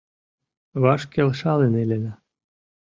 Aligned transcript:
Ваш 0.83 1.01
келшалын 1.13 1.73
илена. 1.83 2.13